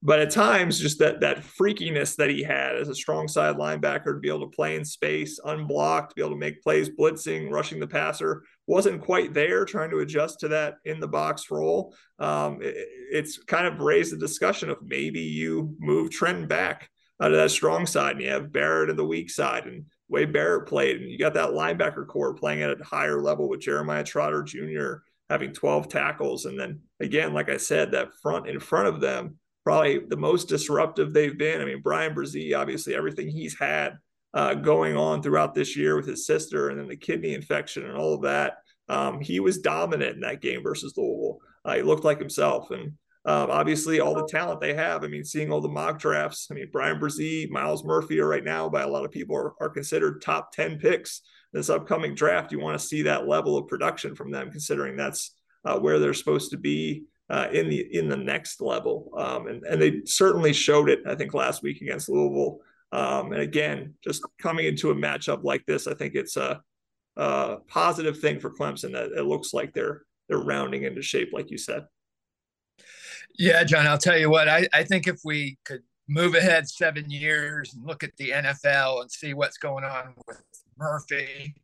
but 0.00 0.20
at 0.20 0.30
times, 0.30 0.78
just 0.78 1.00
that 1.00 1.20
that 1.20 1.38
freakiness 1.38 2.14
that 2.16 2.30
he 2.30 2.44
had 2.44 2.76
as 2.76 2.88
a 2.88 2.94
strong 2.94 3.26
side 3.26 3.56
linebacker 3.56 4.14
to 4.14 4.20
be 4.20 4.28
able 4.28 4.48
to 4.48 4.54
play 4.54 4.76
in 4.76 4.84
space, 4.84 5.40
unblocked, 5.44 6.10
to 6.10 6.14
be 6.14 6.22
able 6.22 6.30
to 6.30 6.38
make 6.38 6.62
plays, 6.62 6.88
blitzing, 6.88 7.50
rushing 7.50 7.80
the 7.80 7.88
passer, 7.88 8.44
wasn't 8.66 9.02
quite 9.02 9.34
there. 9.34 9.64
Trying 9.64 9.90
to 9.90 10.00
adjust 10.00 10.40
to 10.40 10.48
that 10.48 10.76
in 10.84 11.00
the 11.00 11.08
box 11.08 11.50
role, 11.50 11.94
um, 12.18 12.60
it, 12.62 12.74
it's 13.10 13.38
kind 13.38 13.66
of 13.66 13.80
raised 13.80 14.12
the 14.12 14.18
discussion 14.18 14.70
of 14.70 14.78
maybe 14.82 15.20
you 15.20 15.74
move 15.78 16.10
Trent 16.10 16.48
back 16.48 16.90
out 17.20 17.32
of 17.32 17.38
that 17.38 17.50
strong 17.50 17.86
side, 17.86 18.12
and 18.12 18.22
you 18.22 18.30
have 18.30 18.52
Barrett 18.52 18.90
in 18.90 18.96
the 18.96 19.04
weak 19.04 19.30
side, 19.30 19.66
and 19.66 19.86
way 20.08 20.24
Barrett 20.24 20.68
played, 20.68 21.00
and 21.00 21.10
you 21.10 21.18
got 21.18 21.34
that 21.34 21.50
linebacker 21.50 22.06
corps 22.06 22.34
playing 22.34 22.62
at 22.62 22.80
a 22.80 22.84
higher 22.84 23.22
level 23.22 23.48
with 23.48 23.60
Jeremiah 23.60 24.04
Trotter 24.04 24.42
Jr. 24.42 24.96
having 25.30 25.52
12 25.52 25.88
tackles, 25.88 26.44
and 26.44 26.58
then 26.58 26.80
again, 27.00 27.32
like 27.32 27.48
I 27.48 27.56
said, 27.56 27.92
that 27.92 28.14
front 28.22 28.48
in 28.48 28.60
front 28.60 28.88
of 28.88 29.00
them 29.00 29.38
probably 29.66 29.98
the 29.98 30.16
most 30.16 30.48
disruptive 30.48 31.12
they've 31.12 31.36
been. 31.36 31.60
I 31.60 31.64
mean, 31.64 31.82
Bryan 31.82 32.14
Bresee, 32.14 32.56
obviously, 32.56 32.94
everything 32.94 33.28
he's 33.28 33.58
had 33.58 33.98
uh, 34.36 34.52
going 34.52 34.98
on 34.98 35.22
throughout 35.22 35.54
this 35.54 35.76
year 35.76 35.96
with 35.96 36.06
his 36.06 36.26
sister 36.26 36.68
and 36.68 36.78
then 36.78 36.86
the 36.86 36.96
kidney 36.96 37.32
infection 37.32 37.86
and 37.86 37.96
all 37.96 38.12
of 38.12 38.20
that, 38.20 38.58
um, 38.90 39.18
he 39.18 39.40
was 39.40 39.58
dominant 39.58 40.14
in 40.14 40.20
that 40.20 40.42
game 40.42 40.62
versus 40.62 40.92
Louisville. 40.94 41.38
Uh, 41.64 41.76
he 41.76 41.82
looked 41.82 42.04
like 42.04 42.18
himself. 42.18 42.70
And 42.70 42.92
um, 43.24 43.50
obviously, 43.50 43.98
all 43.98 44.14
the 44.14 44.28
talent 44.28 44.60
they 44.60 44.74
have. 44.74 45.02
I 45.02 45.08
mean, 45.08 45.24
seeing 45.24 45.50
all 45.50 45.62
the 45.62 45.68
mock 45.70 45.98
drafts. 45.98 46.48
I 46.50 46.54
mean, 46.54 46.68
Bryan 46.70 47.00
Bresee, 47.00 47.48
Myles 47.48 47.82
Murphy 47.82 48.20
are 48.20 48.28
right 48.28 48.44
now 48.44 48.68
by 48.68 48.82
a 48.82 48.88
lot 48.88 49.06
of 49.06 49.10
people 49.10 49.34
are, 49.34 49.54
are 49.58 49.70
considered 49.70 50.20
top 50.20 50.52
10 50.52 50.78
picks 50.78 51.22
this 51.54 51.70
upcoming 51.70 52.14
draft. 52.14 52.52
You 52.52 52.60
want 52.60 52.78
to 52.78 52.86
see 52.86 53.02
that 53.02 53.26
level 53.26 53.56
of 53.56 53.68
production 53.68 54.14
from 54.14 54.30
them, 54.30 54.50
considering 54.50 54.96
that's 54.96 55.34
uh, 55.64 55.78
where 55.78 55.98
they're 55.98 56.12
supposed 56.12 56.50
to 56.50 56.58
be 56.58 57.04
uh, 57.30 57.48
in 57.52 57.70
the 57.70 57.80
in 57.90 58.10
the 58.10 58.16
next 58.16 58.60
level. 58.60 59.10
Um, 59.16 59.46
and 59.46 59.64
and 59.64 59.80
they 59.80 60.02
certainly 60.04 60.52
showed 60.52 60.90
it. 60.90 61.00
I 61.06 61.14
think 61.14 61.32
last 61.32 61.62
week 61.62 61.80
against 61.80 62.10
Louisville. 62.10 62.60
Um, 62.92 63.32
and 63.32 63.42
again, 63.42 63.94
just 64.02 64.22
coming 64.40 64.66
into 64.66 64.90
a 64.90 64.94
matchup 64.94 65.42
like 65.42 65.64
this, 65.66 65.86
I 65.86 65.94
think 65.94 66.14
it's 66.14 66.36
a, 66.36 66.62
a 67.16 67.58
positive 67.68 68.18
thing 68.18 68.40
for 68.40 68.50
Clemson 68.50 68.92
that 68.92 69.12
it 69.12 69.24
looks 69.24 69.52
like 69.52 69.72
they're 69.72 70.02
they're 70.28 70.38
rounding 70.38 70.82
into 70.82 71.02
shape, 71.02 71.30
like 71.32 71.50
you 71.50 71.58
said. 71.58 71.86
Yeah, 73.38 73.64
John, 73.64 73.86
I'll 73.86 73.98
tell 73.98 74.18
you 74.18 74.30
what. 74.30 74.48
I, 74.48 74.66
I 74.72 74.82
think 74.82 75.06
if 75.06 75.20
we 75.24 75.58
could 75.64 75.82
move 76.08 76.34
ahead 76.34 76.68
seven 76.68 77.10
years 77.10 77.74
and 77.74 77.86
look 77.86 78.02
at 78.02 78.16
the 78.16 78.30
NFL 78.30 79.02
and 79.02 79.10
see 79.10 79.34
what's 79.34 79.58
going 79.58 79.84
on 79.84 80.14
with 80.26 80.42
Murphy, 80.78 81.54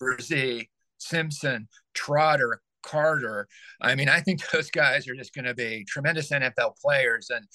Bresee, 0.00 0.68
Simpson, 0.98 1.68
Trotter, 1.94 2.60
Carter. 2.82 3.48
I 3.80 3.94
mean, 3.94 4.08
I 4.08 4.20
think 4.20 4.48
those 4.52 4.70
guys 4.70 5.08
are 5.08 5.14
just 5.14 5.34
going 5.34 5.44
to 5.44 5.54
be 5.54 5.84
tremendous 5.88 6.30
NFL 6.30 6.78
players. 6.80 7.30
And 7.30 7.46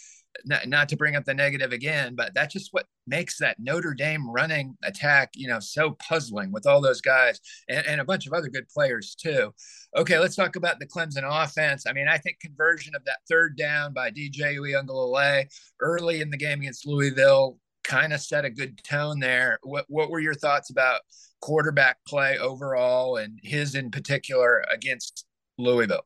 not, 0.45 0.67
not, 0.67 0.89
to 0.89 0.97
bring 0.97 1.15
up 1.15 1.25
the 1.25 1.33
negative 1.33 1.71
again, 1.71 2.15
but 2.15 2.33
that's 2.33 2.53
just 2.53 2.71
what 2.71 2.85
makes 3.07 3.37
that 3.39 3.57
Notre 3.59 3.93
Dame 3.93 4.29
running 4.29 4.77
attack, 4.83 5.31
you 5.35 5.47
know, 5.47 5.59
so 5.59 5.91
puzzling 5.91 6.51
with 6.51 6.67
all 6.67 6.81
those 6.81 7.01
guys 7.01 7.39
and, 7.69 7.85
and 7.87 8.01
a 8.01 8.05
bunch 8.05 8.27
of 8.27 8.33
other 8.33 8.49
good 8.49 8.67
players 8.69 9.15
too. 9.15 9.53
Okay, 9.95 10.19
let's 10.19 10.35
talk 10.35 10.55
about 10.55 10.79
the 10.79 10.85
Clemson 10.85 11.23
offense. 11.23 11.85
I 11.87 11.93
mean, 11.93 12.07
I 12.07 12.17
think 12.17 12.39
conversion 12.39 12.95
of 12.95 13.03
that 13.05 13.19
third 13.29 13.57
down 13.57 13.93
by 13.93 14.11
DJ 14.11 14.57
Uiagalelei 14.57 15.47
early 15.81 16.21
in 16.21 16.29
the 16.29 16.37
game 16.37 16.59
against 16.59 16.85
Louisville 16.85 17.57
kind 17.87 18.13
of 18.13 18.21
set 18.21 18.45
a 18.45 18.49
good 18.49 18.83
tone 18.83 19.19
there. 19.19 19.57
What 19.63 19.85
what 19.87 20.11
were 20.11 20.19
your 20.19 20.35
thoughts 20.35 20.69
about 20.69 21.01
quarterback 21.41 21.97
play 22.05 22.37
overall 22.37 23.17
and 23.17 23.39
his 23.41 23.73
in 23.73 23.89
particular 23.89 24.63
against 24.71 25.25
Louisville? 25.57 26.05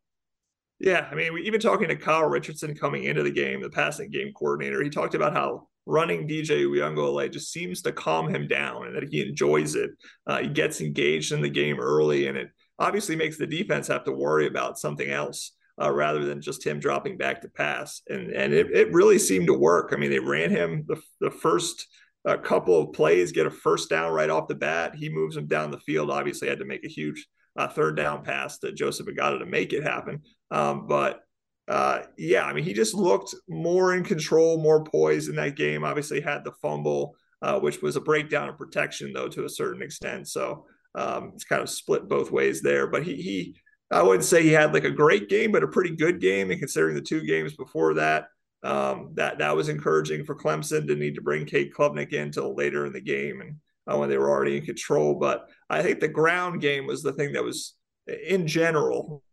Yeah, 0.80 1.08
I 1.12 1.16
mean, 1.16 1.38
even 1.44 1.60
talking 1.60 1.90
to 1.90 1.96
Kyle 1.96 2.28
Richardson 2.28 2.74
coming 2.74 3.04
into 3.04 3.22
the 3.22 3.32
game, 3.32 3.62
the 3.62 3.70
passing 3.70 4.10
game 4.10 4.32
coordinator, 4.34 4.82
he 4.82 4.90
talked 4.90 5.14
about 5.14 5.34
how 5.34 5.68
running 5.86 6.28
DJ 6.28 6.66
Uiagalelei 6.66 7.32
just 7.32 7.52
seems 7.52 7.82
to 7.84 7.92
calm 7.92 8.34
him 8.34 8.48
down 8.48 8.88
and 8.88 8.96
that 8.96 9.10
he 9.10 9.22
enjoys 9.22 9.76
it. 9.76 9.92
Uh, 10.26 10.40
he 10.40 10.48
gets 10.48 10.82
engaged 10.82 11.34
in 11.34 11.42
the 11.42 11.50
game 11.50 11.80
early, 11.80 12.28
and 12.28 12.38
it 12.38 12.50
obviously 12.80 13.16
makes 13.16 13.38
the 13.38 13.46
defense 13.46 13.88
have 13.88 14.04
to 14.06 14.12
worry 14.12 14.48
about 14.48 14.80
something 14.80 15.10
else 15.10 15.52
uh, 15.82 15.92
rather 15.92 16.24
than 16.26 16.42
just 16.42 16.66
him 16.66 16.80
dropping 16.80 17.18
back 17.18 17.42
to 17.42 17.50
pass. 17.50 18.02
And 18.08 18.32
and 18.32 18.54
it, 18.54 18.72
it 18.72 18.94
really 18.94 19.20
seemed 19.20 19.48
to 19.48 19.54
work. 19.54 19.92
I 19.94 19.98
mean, 19.98 20.12
they 20.12 20.20
ran 20.20 20.50
him 20.50 20.86
the, 20.88 21.02
the 21.20 21.32
first 21.32 21.88
uh, 22.26 22.38
couple 22.38 22.80
of 22.80 22.94
plays, 22.94 23.32
get 23.32 23.48
a 23.48 23.52
first 23.52 23.90
down 23.90 24.14
right 24.14 24.30
off 24.30 24.48
the 24.48 24.56
bat. 24.56 24.96
He 24.96 25.10
moves 25.10 25.36
him 25.36 25.48
down 25.48 25.72
the 25.72 25.80
field. 25.80 26.12
Obviously, 26.12 26.48
had 26.48 26.60
to 26.60 26.66
make 26.66 26.86
a 26.86 26.90
huge 26.90 27.28
uh, 27.56 27.68
third 27.68 27.98
down 27.98 28.24
pass 28.24 28.60
to 28.60 28.72
Joseph 28.72 29.08
Ngata 29.08 29.40
to 29.40 29.46
make 29.46 29.74
it 29.74 29.84
happen. 29.84 30.22
Um, 30.52 30.88
but 30.88 31.22
uh, 31.68 32.02
yeah, 32.18 32.44
I 32.44 32.54
mean, 32.54 32.64
he 32.64 32.74
just 32.74 32.94
looked 32.94 33.34
more 33.48 33.96
in 33.96 34.04
control, 34.04 34.62
more 34.62 34.84
poised 34.84 35.30
in 35.30 35.36
that 35.38 35.56
game. 35.56 35.84
Obviously, 35.84 36.22
had 36.22 36.44
the 36.44 36.52
fumble, 36.62 37.16
uh, 37.42 37.60
which 37.60 37.82
was 37.82 37.96
a 37.96 38.02
breakdown 38.02 38.50
of 38.50 38.58
protection, 38.58 39.14
though, 39.14 39.30
to 39.30 39.46
a 39.46 39.50
certain 39.50 39.82
extent. 39.82 40.28
So 40.28 40.66
um, 40.96 41.32
it's 41.34 41.46
kind 41.46 41.62
of 41.62 41.70
split 41.70 42.10
both 42.10 42.32
ways 42.32 42.62
there. 42.62 42.88
But 42.88 43.04
he, 43.04 43.16
he, 43.16 43.56
I 43.92 44.02
wouldn't 44.02 44.24
say 44.24 44.44
he 44.44 44.52
had 44.52 44.74
like 44.74 44.86
a 44.86 44.92
great 44.92 45.28
game, 45.28 45.52
but 45.52 45.64
a 45.64 45.68
pretty 45.68 45.96
good 45.96 46.22
game. 46.22 46.50
And 46.50 46.60
considering 46.60 46.96
the 46.96 47.02
two 47.02 47.26
games 47.26 47.56
before 47.56 47.96
that, 47.96 48.28
um, 48.64 49.12
that 49.16 49.40
that 49.40 49.56
was 49.56 49.70
encouraging 49.70 50.24
for 50.24 50.36
Clemson 50.36 50.88
to 50.88 50.96
need 50.96 51.16
to 51.16 51.22
bring 51.22 51.46
Cade 51.46 51.74
Klubnik 51.74 52.14
in 52.14 52.24
until 52.24 52.56
later 52.56 52.86
in 52.86 52.94
the 52.94 53.02
game 53.02 53.42
and 53.42 53.56
uh, 53.92 53.98
when 53.98 54.10
they 54.10 54.18
were 54.18 54.30
already 54.30 54.58
in 54.58 54.66
control. 54.66 55.16
But 55.16 55.50
I 55.70 55.82
think 55.82 56.00
the 56.00 56.08
ground 56.08 56.62
game 56.62 56.88
was 56.88 57.02
the 57.02 57.14
thing 57.14 57.34
that 57.34 57.44
was 57.44 57.76
in 58.08 58.48
general 58.48 59.24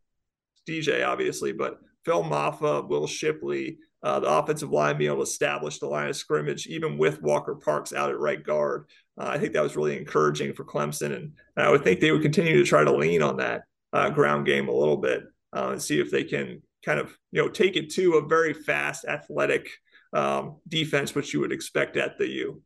DJ, 0.69 1.07
obviously, 1.07 1.53
but 1.53 1.79
Phil 2.05 2.25
Mafah, 2.25 2.89
Will 2.89 3.07
Shipley, 3.07 3.79
uh, 4.03 4.21
the 4.21 4.29
offensive 4.29 4.71
line 4.71 4.97
being 4.97 5.11
able 5.11 5.25
to 5.25 5.29
establish 5.31 5.79
the 5.79 5.87
line 5.87 6.09
of 6.09 6.17
scrimmage, 6.17 6.67
even 6.67 6.97
with 6.97 7.23
Walker 7.23 7.57
Parks 7.57 7.93
out 7.93 8.11
at 8.11 8.19
right 8.19 8.43
guard. 8.43 8.87
Uh, 9.21 9.27
I 9.27 9.39
think 9.39 9.53
that 9.53 9.63
was 9.63 9.77
really 9.77 9.99
encouraging 9.99 10.53
for 10.53 10.65
Clemson. 10.65 11.15
And, 11.15 11.33
I 11.57 11.71
would 11.71 11.83
think 11.83 12.01
they 12.01 12.13
would 12.13 12.23
continue 12.23 12.57
to 12.57 12.65
try 12.65 12.85
to 12.85 12.97
lean 12.97 13.21
on 13.21 13.39
that 13.39 13.63
uh, 13.93 14.11
ground 14.11 14.47
game 14.47 14.69
a 14.69 14.75
little 14.75 14.97
bit 14.97 15.25
uh, 15.55 15.71
and 15.73 15.83
see 15.83 16.01
if 16.01 16.11
they 16.11 16.25
can 16.25 16.63
kind 16.85 17.01
of, 17.01 17.17
you 17.33 17.43
know, 17.43 17.49
take 17.49 17.77
it 17.77 17.91
to 17.95 18.15
a 18.15 18.27
very 18.27 18.53
fast, 18.53 19.05
athletic 19.05 19.69
um, 20.13 20.57
defense, 20.69 21.15
which 21.15 21.35
you 21.35 21.41
would 21.41 21.53
expect 21.53 21.97
at 21.97 22.19
the 22.19 22.29
U. 22.29 22.63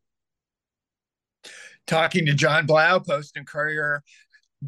Talking 1.86 2.26
to 2.26 2.34
John 2.34 2.66
Blau, 2.66 3.00
Post 3.00 3.36
and 3.36 3.46
Courier 3.46 4.02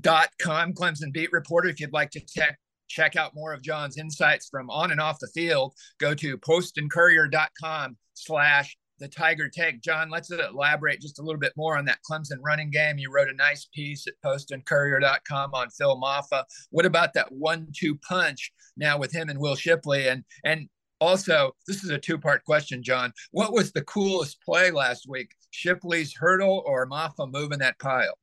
dot 0.01 0.29
com 0.43 0.73
clemson 0.73 1.13
beat 1.13 1.31
reporter 1.31 1.69
if 1.69 1.79
you'd 1.79 1.93
like 1.93 2.11
to 2.11 2.21
check 2.21 2.59
check 2.89 3.17
out 3.17 3.35
more 3.35 3.53
of 3.53 3.63
John's 3.63 3.97
insights 3.97 4.49
from 4.49 4.69
on 4.71 4.91
and 4.91 5.01
off 5.01 5.19
the 5.21 5.29
field, 5.29 5.75
go 5.99 6.15
to 6.15 6.37
post 6.39 6.79
and 6.79 6.91
postandcourier.com 6.91 7.97
slash 8.15 8.77
the 8.99 9.09
Tiger 9.09 9.49
Take. 9.49 9.81
John, 9.81 10.11
let's 10.11 10.31
elaborate 10.31 11.01
just 11.01 11.19
a 11.19 11.23
little 11.23 11.41
bit 11.41 11.53
more 11.57 11.77
on 11.77 11.85
that 11.87 11.99
Clemson 12.09 12.39
running 12.45 12.71
game. 12.71 12.99
You 12.99 13.13
wrote 13.13 13.29
a 13.29 13.35
nice 13.35 13.67
piece 13.75 14.07
at 14.07 14.15
postandcourier.com 14.25 15.55
on 15.55 15.71
Phil 15.71 16.01
Mafah. 16.01 16.45
What 16.71 16.87
about 16.87 17.15
that 17.15 17.33
one-two 17.33 17.97
punch 17.97 18.53
now 18.77 18.99
with 18.99 19.13
him 19.13 19.29
and 19.29 19.39
Will 19.39 19.57
Shipley? 19.57 20.09
And 20.09 20.25
and 20.45 20.69
also, 21.01 21.53
this 21.67 21.85
is 21.85 21.91
a 21.91 21.99
two-part 21.99 22.45
question, 22.45 22.83
John. 22.83 23.13
What 23.33 23.53
was 23.53 23.73
the 23.73 23.83
coolest 23.83 24.41
play 24.43 24.71
last 24.71 25.07
week? 25.09 25.33
Shipley's 25.51 26.15
hurdle 26.15 26.63
or 26.67 26.89
Mafah 26.89 27.31
moving 27.31 27.59
that 27.59 27.79
pile? 27.79 28.17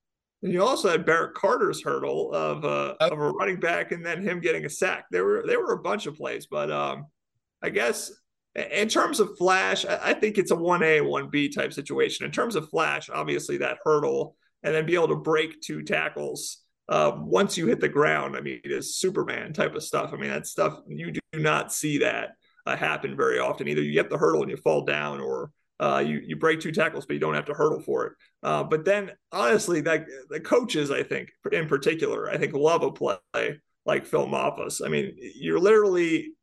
And 0.44 0.52
you 0.52 0.64
also 0.64 0.90
had 0.90 1.06
Barrett 1.06 1.36
Carter's 1.36 1.84
hurdle 1.84 2.34
of 2.34 2.66
uh, 2.66 2.96
of 3.00 3.20
a 3.20 3.32
running 3.32 3.60
back, 3.60 3.92
and 3.92 4.04
then 4.04 4.24
him 4.24 4.40
getting 4.40 4.66
a 4.66 4.70
sack. 4.70 5.06
There 5.12 5.24
were 5.24 5.44
there 5.46 5.60
were 5.60 5.74
a 5.74 5.82
bunch 5.82 6.08
of 6.08 6.16
plays, 6.16 6.48
but 6.48 6.72
um, 6.72 7.06
I 7.62 7.70
guess 7.70 8.12
in 8.56 8.90
terms 8.90 9.20
of 9.20 9.38
flash, 9.38 9.86
I 9.86 10.14
think 10.14 10.38
it's 10.38 10.52
a 10.52 10.56
one 10.56 10.84
A 10.84 11.02
one 11.02 11.30
B 11.30 11.50
type 11.50 11.74
situation. 11.74 12.26
In 12.26 12.32
terms 12.32 12.56
of 12.56 12.70
flash, 12.70 13.10
obviously 13.10 13.58
that 13.58 13.78
hurdle 13.84 14.36
and 14.64 14.76
then 14.76 14.86
be 14.86 14.96
able 14.96 15.08
to 15.10 15.16
break 15.16 15.62
two 15.62 15.84
tackles 15.84 16.58
uh, 16.90 17.14
once 17.16 17.58
you 17.58 17.68
hit 17.68 17.80
the 17.80 17.90
ground. 17.90 18.36
I 18.36 18.42
mean, 18.42 18.60
it 18.64 18.72
is 18.72 18.96
Superman 18.96 19.54
type 19.54 19.76
of 19.76 19.84
stuff. 19.84 20.12
I 20.14 20.18
mean, 20.18 20.30
that 20.30 20.48
stuff 20.48 20.80
you 20.88 21.12
do 21.12 21.20
not 21.34 21.74
see 21.74 22.00
that 22.00 22.32
uh, 22.66 22.76
happen 22.76 23.16
very 23.16 23.40
often. 23.40 23.68
Either 23.68 23.82
you 23.82 23.94
get 23.94 24.10
the 24.10 24.18
hurdle 24.18 24.42
and 24.42 24.52
you 24.52 24.58
fall 24.58 24.84
down, 24.84 25.22
or 25.22 25.52
uh, 25.80 26.04
you 26.06 26.22
you 26.26 26.36
break 26.36 26.60
two 26.60 26.72
tackles, 26.72 27.06
but 27.06 27.14
you 27.14 27.20
don't 27.20 27.34
have 27.34 27.46
to 27.46 27.54
hurdle 27.54 27.80
for 27.80 28.08
it. 28.08 28.14
Uh, 28.44 28.64
but 28.64 28.84
then, 28.86 29.12
honestly, 29.32 29.82
like 29.82 30.06
the 30.30 30.40
coaches, 30.40 30.92
I 30.92 31.04
think 31.04 31.32
in 31.52 31.68
particular, 31.68 32.30
I 32.30 32.38
think 32.38 32.54
love 32.54 32.84
a 32.84 32.92
play 32.92 33.18
like 33.86 34.06
Phil 34.06 34.28
Mafah's. 34.28 34.82
I 34.84 34.90
mean, 34.90 35.16
you're 35.18 35.60
literally 35.60 36.34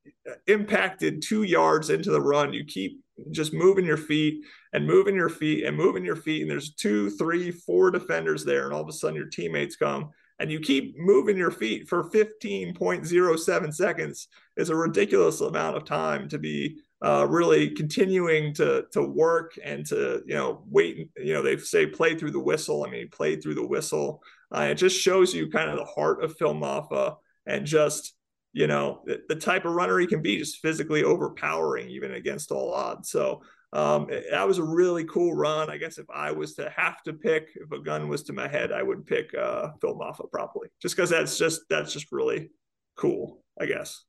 impacted 0.47 1.23
two 1.23 1.45
yards 1.45 1.90
into 1.90 2.11
the 2.11 2.21
run. 2.21 2.52
You 2.52 2.64
keep 2.64 3.00
just 3.30 3.52
moving 3.52 3.85
your 3.85 3.97
feet 3.97 4.45
and 4.73 4.87
moving 4.87 5.14
your 5.14 5.28
feet 5.28 5.64
and 5.64 5.76
moving 5.76 6.04
your 6.04 6.16
feet, 6.16 6.42
and 6.42 6.50
there's 6.50 6.75
two, 6.75 7.11
three, 7.11 7.50
four 7.50 7.90
defenders 7.90 8.45
there, 8.45 8.64
and 8.64 8.73
all 8.73 8.83
of 8.83 8.88
a 8.88 8.92
sudden 8.92 9.16
your 9.16 9.28
teammates 9.28 9.76
come 9.76 10.11
and 10.38 10.50
you 10.50 10.61
keep 10.61 10.97
moving 10.99 11.37
your 11.37 11.50
feet 11.50 11.88
for 11.88 12.11
15.07 12.11 13.75
seconds 13.75 14.28
is 14.57 14.71
a 14.71 14.76
ridiculous 14.76 15.40
amount 15.40 15.76
of 15.76 15.85
time 15.85 16.28
to 16.28 16.38
be 16.38 16.76
uh, 17.04 17.26
really 17.28 17.71
continuing 17.71 18.52
to 18.52 18.85
to 18.90 19.02
work 19.02 19.52
and 19.64 19.87
to 19.87 20.21
you 20.26 20.35
know 20.35 20.64
wait. 20.68 21.09
You 21.16 21.33
know 21.33 21.42
they 21.42 21.57
say 21.57 21.87
play 21.87 22.16
through 22.16 22.33
the 22.33 22.40
whistle. 22.40 22.85
I 22.85 22.90
mean, 22.90 23.09
play 23.09 23.37
through 23.37 23.54
the 23.54 23.66
whistle. 23.66 24.21
Uh, 24.52 24.62
it 24.71 24.75
just 24.75 24.99
shows 24.99 25.33
you 25.33 25.49
kind 25.49 25.71
of 25.71 25.76
the 25.76 25.85
heart 25.85 26.25
of 26.25 26.37
Phil 26.37 26.54
Mafah 26.54 27.16
and 27.49 27.67
just 27.67 28.14
you 28.52 28.67
know 28.67 29.02
the, 29.28 29.35
type 29.35 29.64
of 29.64 29.73
runner 29.73 29.99
he 29.99 30.07
can 30.07 30.23
be, 30.23 30.38
just 30.38 30.59
physically 30.59 31.02
overpowering 31.02 31.88
even 31.88 32.12
against 32.12 32.52
all 32.52 32.73
odds. 32.73 33.11
So 33.11 33.43
um, 33.73 34.09
that 34.31 34.47
was 34.47 34.59
a 34.59 34.64
really 34.64 35.05
cool 35.05 35.35
run. 35.35 35.69
I 35.69 35.76
guess 35.76 35.99
if 35.99 36.07
I 36.09 36.33
was 36.33 36.55
to 36.55 36.71
have 36.75 37.02
to 37.02 37.12
pick, 37.12 37.50
if 37.55 37.71
a 37.73 37.78
gun 37.81 38.09
was 38.09 38.23
to 38.25 38.33
my 38.33 38.49
head, 38.49 38.73
I 38.73 38.83
would 38.83 39.07
pick 39.07 39.35
uh, 39.35 39.71
Phil 39.81 39.99
Mafah 39.99 40.31
probably, 40.31 40.69
just 40.81 40.97
because 40.97 41.11
that's 41.11 41.37
just 41.37 41.62
that's 41.69 41.93
just 41.93 42.12
really 42.12 42.50
cool. 42.97 43.43
I 43.61 43.67
guess. 43.67 44.05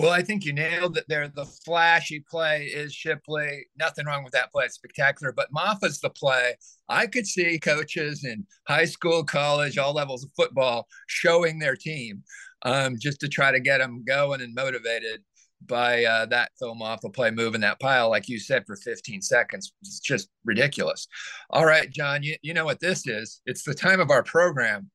Well, 0.00 0.12
I 0.12 0.22
think 0.22 0.46
you 0.46 0.54
nailed 0.54 0.96
it 0.96 1.04
there. 1.08 1.28
The 1.28 1.44
flashy 1.44 2.20
play 2.20 2.64
is 2.64 2.94
Shipley. 2.94 3.66
Nothing 3.78 4.06
wrong 4.06 4.24
with 4.24 4.32
that 4.32 4.50
play. 4.50 4.64
It's 4.64 4.76
spectacular. 4.76 5.30
But 5.30 5.52
Mafah's 5.52 6.00
the 6.00 6.08
play. 6.08 6.54
I 6.88 7.06
could 7.06 7.26
see 7.26 7.58
coaches 7.58 8.24
in 8.24 8.46
high 8.66 8.86
school, 8.86 9.24
college, 9.24 9.76
all 9.76 9.92
levels 9.92 10.24
of 10.24 10.30
football 10.34 10.86
showing 11.06 11.58
their 11.58 11.76
team 11.76 12.22
um, 12.62 12.96
just 12.98 13.20
to 13.20 13.28
try 13.28 13.52
to 13.52 13.60
get 13.60 13.76
them 13.76 14.02
going 14.02 14.40
and 14.40 14.54
motivated 14.54 15.20
by 15.66 16.02
uh, 16.06 16.24
that 16.24 16.52
Phil 16.58 16.74
Mafah 16.74 17.12
play 17.12 17.30
moving 17.30 17.60
that 17.60 17.78
pile, 17.78 18.08
like 18.08 18.26
you 18.26 18.38
said, 18.38 18.64
for 18.66 18.76
15 18.76 19.20
seconds. 19.20 19.74
It's 19.82 20.00
just 20.00 20.30
ridiculous. 20.46 21.08
All 21.50 21.66
right, 21.66 21.90
John, 21.90 22.22
you, 22.22 22.36
you 22.40 22.54
know 22.54 22.64
what 22.64 22.80
this 22.80 23.06
is. 23.06 23.42
It's 23.44 23.64
the 23.64 23.74
time 23.74 24.00
of 24.00 24.10
our 24.10 24.22
program 24.22 24.90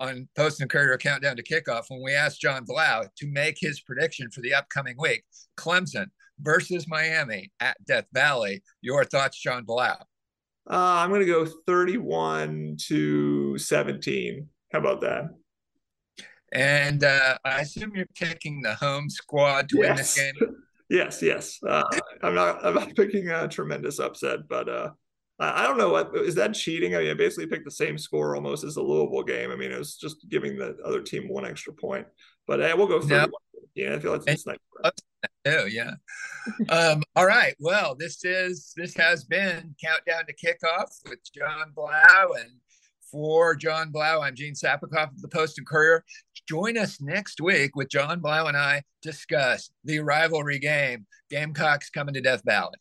on 0.00 0.28
Post 0.34 0.60
and 0.60 0.70
Courier 0.70 0.96
Countdown 0.96 1.36
to 1.36 1.42
Kickoff 1.42 1.84
when 1.88 2.02
we 2.02 2.14
asked 2.14 2.40
John 2.40 2.64
Blau 2.64 3.04
to 3.18 3.26
make 3.28 3.58
his 3.60 3.80
prediction 3.80 4.30
for 4.30 4.40
the 4.40 4.54
upcoming 4.54 4.96
week 4.98 5.24
Clemson 5.56 6.06
versus 6.40 6.88
Miami 6.88 7.52
at 7.60 7.76
Death 7.86 8.06
Valley. 8.12 8.62
Your 8.80 9.04
thoughts, 9.04 9.38
John 9.40 9.64
Blau? 9.64 9.96
Uh, 10.68 11.02
I'm 11.02 11.10
going 11.10 11.20
to 11.20 11.26
go 11.26 11.46
31 11.66 12.76
to 12.86 13.58
17. 13.58 14.48
How 14.72 14.78
about 14.78 15.00
that? 15.02 15.24
And 16.52 17.04
uh, 17.04 17.38
I 17.44 17.60
assume 17.60 17.92
you're 17.94 18.06
picking 18.14 18.62
the 18.62 18.74
home 18.74 19.08
squad 19.08 19.68
to 19.68 19.78
yes. 19.78 19.86
win 19.86 19.96
this 19.96 20.14
game. 20.16 20.56
yes, 20.90 21.22
yes. 21.22 21.58
Uh, 21.66 21.82
I'm 22.22 22.34
not. 22.34 22.64
I'm 22.64 22.74
not 22.74 22.96
picking 22.96 23.28
a 23.28 23.46
tremendous 23.46 24.00
upset, 24.00 24.48
but 24.48 24.68
uh, 24.68 24.90
I 25.40 25.66
don't 25.66 25.78
know 25.78 25.88
what 25.88 26.14
is 26.16 26.34
that 26.34 26.52
cheating. 26.52 26.94
I 26.94 26.98
mean, 26.98 27.10
I 27.10 27.14
basically 27.14 27.46
picked 27.46 27.64
the 27.64 27.70
same 27.70 27.96
score 27.96 28.36
almost 28.36 28.62
as 28.62 28.74
the 28.74 28.82
Louisville 28.82 29.22
game. 29.22 29.50
I 29.50 29.56
mean, 29.56 29.72
it 29.72 29.78
was 29.78 29.96
just 29.96 30.28
giving 30.28 30.58
the 30.58 30.76
other 30.84 31.00
team 31.00 31.28
one 31.28 31.46
extra 31.46 31.72
point. 31.72 32.06
But 32.46 32.60
hey, 32.60 32.74
we'll 32.74 32.86
go 32.86 33.00
through. 33.00 33.32
Yeah, 33.74 33.94
I 33.94 33.98
feel 33.98 34.12
like 34.12 34.22
it's 34.26 34.46
nice. 34.46 34.58
Oh 35.46 35.66
yeah. 35.66 35.92
um, 36.70 37.02
all 37.14 37.26
right. 37.26 37.54
Well, 37.60 37.94
this 37.94 38.24
is 38.24 38.72
this 38.76 38.94
has 38.96 39.24
been 39.24 39.74
countdown 39.82 40.24
to 40.26 40.34
kickoff 40.34 40.88
with 41.08 41.18
John 41.34 41.72
Blau 41.74 42.32
and 42.38 42.50
For 43.10 43.54
John 43.54 43.90
Blau, 43.90 44.22
I'm 44.22 44.34
Gene 44.34 44.54
Sapakoff 44.54 45.10
of 45.10 45.20
the 45.20 45.28
Post 45.28 45.58
and 45.58 45.66
Courier. 45.66 46.04
Join 46.48 46.78
us 46.78 47.02
next 47.02 47.40
week 47.40 47.76
with 47.76 47.90
John 47.90 48.20
Blau 48.20 48.46
and 48.46 48.56
I 48.56 48.82
discuss 49.02 49.70
the 49.84 50.00
rivalry 50.00 50.58
game, 50.58 51.06
Gamecocks 51.30 51.90
coming 51.90 52.14
to 52.14 52.22
Death 52.22 52.42
Valley. 52.46 52.78